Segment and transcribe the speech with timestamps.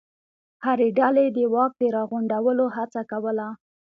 [0.65, 3.47] هرې ډلې د واک د راغونډولو هڅه کوله.